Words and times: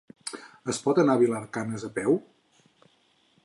Es 0.73 0.79
pot 0.85 1.01
anar 1.03 1.15
a 1.17 1.21
Vilar 1.23 1.43
de 1.45 1.49
Canes 1.59 1.87
a 1.91 1.91
peu? 2.01 2.17